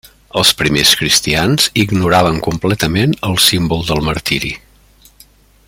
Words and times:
Els 0.39 0.51
primers 0.61 0.93
cristians 1.01 1.67
ignoraven 1.83 2.39
completament 2.47 3.13
el 3.29 3.39
símbol 3.49 3.85
del 3.91 4.03
martiri. 4.09 4.51